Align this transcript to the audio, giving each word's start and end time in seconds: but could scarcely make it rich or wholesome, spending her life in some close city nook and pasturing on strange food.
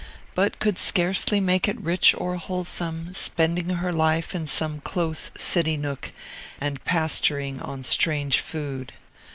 but 0.33 0.57
could 0.57 0.79
scarcely 0.79 1.39
make 1.39 1.67
it 1.67 1.79
rich 1.79 2.15
or 2.17 2.35
wholesome, 2.35 3.13
spending 3.13 3.69
her 3.69 3.93
life 3.93 4.33
in 4.33 4.47
some 4.47 4.79
close 4.81 5.29
city 5.37 5.77
nook 5.77 6.11
and 6.59 6.83
pasturing 6.83 7.59
on 7.61 7.83
strange 7.83 8.39
food. 8.39 8.93